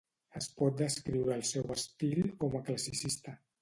Es 0.39 0.47
pot 0.61 0.79
descriure 0.79 1.37
el 1.37 1.45
seu 1.51 1.77
estil 1.79 2.29
com 2.43 2.61
a 2.63 2.67
classicista. 2.69 3.41